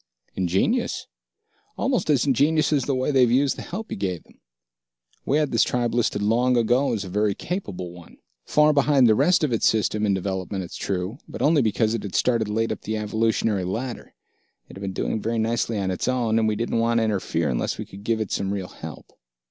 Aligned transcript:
"Ingenious. 0.33 1.05
Almost 1.77 2.09
as 2.09 2.25
ingenious 2.25 2.73
as 2.73 2.85
the 2.85 2.95
way 2.95 3.11
they've 3.11 3.29
used 3.29 3.55
the 3.55 3.61
help 3.61 3.91
you 3.91 3.95
gave 3.97 4.23
them. 4.23 4.39
We 5.27 5.37
had 5.37 5.51
this 5.51 5.61
tribe 5.63 5.93
listed 5.93 6.23
long 6.23 6.57
ago 6.57 6.93
as 6.93 7.05
a 7.05 7.07
very 7.07 7.35
capable 7.35 7.91
one, 7.91 8.17
far 8.43 8.73
behind 8.73 9.05
the 9.05 9.13
rest 9.13 9.43
of 9.43 9.53
its 9.53 9.67
System 9.67 10.03
in 10.07 10.15
development, 10.15 10.63
it's 10.63 10.75
true, 10.75 11.19
but 11.27 11.43
only 11.43 11.61
because 11.61 11.93
it 11.93 12.01
had 12.01 12.15
started 12.15 12.49
late 12.49 12.71
up 12.71 12.81
the 12.81 12.97
evolutionary 12.97 13.63
ladder. 13.63 14.15
It 14.67 14.75
had 14.75 14.81
been 14.81 14.91
doing 14.93 15.21
very 15.21 15.37
nicely 15.37 15.77
on 15.77 15.91
its 15.91 16.07
own, 16.07 16.39
and 16.39 16.47
we 16.47 16.55
didn't 16.55 16.79
want 16.79 16.97
to 16.97 17.03
interfere 17.03 17.47
unless 17.49 17.77
we 17.77 17.85
could 17.85 18.03
give 18.03 18.19
it 18.19 18.31
some 18.31 18.51
real 18.51 18.69
help. 18.69 19.11